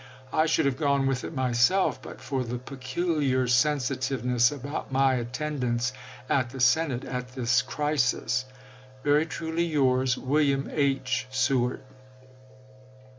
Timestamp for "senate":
6.59-7.05